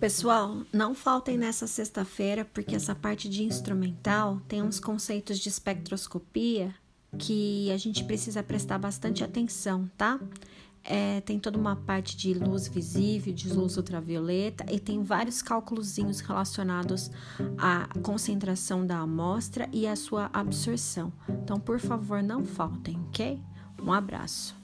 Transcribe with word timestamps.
Pessoal, 0.00 0.62
não 0.72 0.94
faltem 0.94 1.36
nessa 1.36 1.66
sexta-feira, 1.66 2.42
porque 2.42 2.74
essa 2.74 2.94
parte 2.94 3.28
de 3.28 3.44
instrumental 3.44 4.40
tem 4.48 4.62
uns 4.62 4.80
conceitos 4.80 5.38
de 5.38 5.50
espectroscopia 5.50 6.74
que 7.18 7.70
a 7.70 7.76
gente 7.76 8.02
precisa 8.04 8.42
prestar 8.42 8.78
bastante 8.78 9.22
atenção, 9.22 9.90
tá? 9.98 10.18
É, 10.82 11.20
tem 11.20 11.38
toda 11.38 11.58
uma 11.58 11.76
parte 11.76 12.16
de 12.16 12.32
luz 12.32 12.66
visível, 12.66 13.34
de 13.34 13.52
luz 13.52 13.76
ultravioleta 13.76 14.64
e 14.72 14.80
tem 14.80 15.02
vários 15.02 15.42
cálculos 15.42 15.98
relacionados 16.26 17.10
à 17.58 17.86
concentração 18.02 18.86
da 18.86 19.00
amostra 19.00 19.68
e 19.70 19.86
à 19.86 19.94
sua 19.94 20.30
absorção. 20.32 21.12
Então, 21.28 21.60
por 21.60 21.78
favor, 21.78 22.22
não 22.22 22.42
faltem, 22.42 22.98
ok? 23.08 23.38
Um 23.82 23.92
abraço. 23.92 24.59